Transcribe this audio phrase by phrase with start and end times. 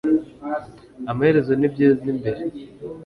[1.11, 2.41] amaherezo ni byiza imbere